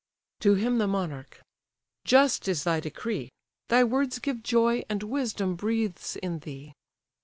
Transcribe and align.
To 0.39 0.55
him 0.55 0.79
the 0.79 0.87
monarch: 0.87 1.41
"Just 2.05 2.47
is 2.47 2.63
thy 2.63 2.79
decree, 2.79 3.29
Thy 3.67 3.83
words 3.83 4.17
give 4.17 4.41
joy, 4.41 4.81
and 4.89 5.03
wisdom 5.03 5.55
breathes 5.55 6.15
in 6.15 6.39
thee. 6.39 6.73